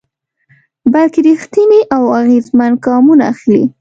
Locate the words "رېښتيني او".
1.27-2.03